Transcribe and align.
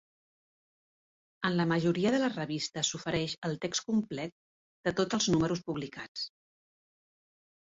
En 1.49 1.57
la 1.59 1.65
majoria 1.71 2.13
de 2.15 2.21
les 2.23 2.39
revistes 2.39 2.91
s'ofereix 2.93 3.35
el 3.49 3.55
text 3.67 3.87
complet 3.91 4.35
de 4.89 4.95
tots 5.01 5.19
els 5.19 5.29
números 5.35 5.63
publicats. 5.69 6.27